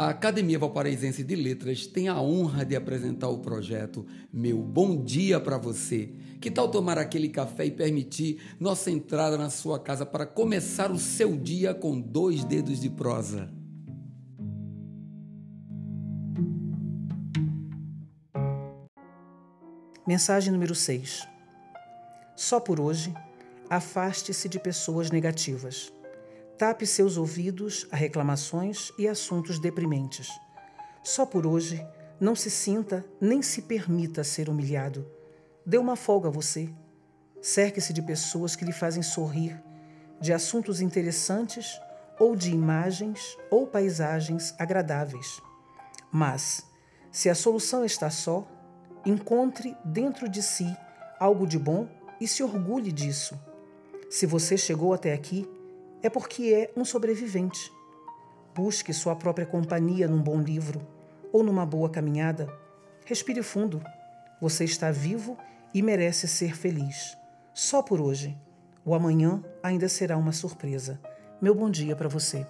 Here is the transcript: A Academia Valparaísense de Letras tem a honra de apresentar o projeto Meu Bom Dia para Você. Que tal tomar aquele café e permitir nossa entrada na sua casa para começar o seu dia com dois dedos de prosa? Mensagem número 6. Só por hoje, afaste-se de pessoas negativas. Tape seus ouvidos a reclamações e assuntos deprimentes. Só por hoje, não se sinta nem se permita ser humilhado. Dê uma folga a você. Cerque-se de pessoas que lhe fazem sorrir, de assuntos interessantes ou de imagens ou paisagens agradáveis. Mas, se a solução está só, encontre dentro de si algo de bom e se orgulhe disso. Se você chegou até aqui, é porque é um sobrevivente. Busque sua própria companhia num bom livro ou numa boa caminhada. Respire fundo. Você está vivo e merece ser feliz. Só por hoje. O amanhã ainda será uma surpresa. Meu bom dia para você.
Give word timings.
A 0.00 0.08
Academia 0.08 0.58
Valparaísense 0.58 1.22
de 1.22 1.36
Letras 1.36 1.86
tem 1.86 2.08
a 2.08 2.18
honra 2.18 2.64
de 2.64 2.74
apresentar 2.74 3.28
o 3.28 3.40
projeto 3.40 4.06
Meu 4.32 4.62
Bom 4.62 5.04
Dia 5.04 5.38
para 5.38 5.58
Você. 5.58 6.14
Que 6.40 6.50
tal 6.50 6.70
tomar 6.70 6.96
aquele 6.96 7.28
café 7.28 7.66
e 7.66 7.70
permitir 7.70 8.40
nossa 8.58 8.90
entrada 8.90 9.36
na 9.36 9.50
sua 9.50 9.78
casa 9.78 10.06
para 10.06 10.24
começar 10.24 10.90
o 10.90 10.98
seu 10.98 11.36
dia 11.36 11.74
com 11.74 12.00
dois 12.00 12.44
dedos 12.44 12.80
de 12.80 12.88
prosa? 12.88 13.52
Mensagem 20.06 20.50
número 20.50 20.74
6. 20.74 21.28
Só 22.34 22.58
por 22.58 22.80
hoje, 22.80 23.12
afaste-se 23.68 24.48
de 24.48 24.58
pessoas 24.58 25.10
negativas. 25.10 25.92
Tape 26.60 26.86
seus 26.86 27.16
ouvidos 27.16 27.86
a 27.90 27.96
reclamações 27.96 28.92
e 28.98 29.08
assuntos 29.08 29.58
deprimentes. 29.58 30.28
Só 31.02 31.24
por 31.24 31.46
hoje, 31.46 31.82
não 32.20 32.34
se 32.34 32.50
sinta 32.50 33.02
nem 33.18 33.40
se 33.40 33.62
permita 33.62 34.22
ser 34.22 34.50
humilhado. 34.50 35.10
Dê 35.64 35.78
uma 35.78 35.96
folga 35.96 36.28
a 36.28 36.30
você. 36.30 36.68
Cerque-se 37.40 37.94
de 37.94 38.02
pessoas 38.02 38.54
que 38.54 38.66
lhe 38.66 38.74
fazem 38.74 39.02
sorrir, 39.02 39.58
de 40.20 40.34
assuntos 40.34 40.82
interessantes 40.82 41.80
ou 42.18 42.36
de 42.36 42.50
imagens 42.50 43.38
ou 43.50 43.66
paisagens 43.66 44.54
agradáveis. 44.58 45.40
Mas, 46.12 46.62
se 47.10 47.30
a 47.30 47.34
solução 47.34 47.86
está 47.86 48.10
só, 48.10 48.46
encontre 49.06 49.74
dentro 49.82 50.28
de 50.28 50.42
si 50.42 50.66
algo 51.18 51.46
de 51.46 51.58
bom 51.58 51.88
e 52.20 52.28
se 52.28 52.42
orgulhe 52.42 52.92
disso. 52.92 53.34
Se 54.10 54.26
você 54.26 54.58
chegou 54.58 54.92
até 54.92 55.14
aqui, 55.14 55.48
é 56.02 56.08
porque 56.10 56.54
é 56.54 56.78
um 56.78 56.84
sobrevivente. 56.84 57.72
Busque 58.54 58.92
sua 58.92 59.14
própria 59.14 59.46
companhia 59.46 60.08
num 60.08 60.22
bom 60.22 60.40
livro 60.40 60.80
ou 61.32 61.42
numa 61.42 61.64
boa 61.64 61.88
caminhada. 61.88 62.52
Respire 63.04 63.42
fundo. 63.42 63.82
Você 64.40 64.64
está 64.64 64.90
vivo 64.90 65.36
e 65.72 65.82
merece 65.82 66.26
ser 66.26 66.56
feliz. 66.56 67.16
Só 67.54 67.82
por 67.82 68.00
hoje. 68.00 68.36
O 68.84 68.94
amanhã 68.94 69.42
ainda 69.62 69.88
será 69.88 70.16
uma 70.16 70.32
surpresa. 70.32 70.98
Meu 71.40 71.54
bom 71.54 71.70
dia 71.70 71.94
para 71.94 72.08
você. 72.08 72.46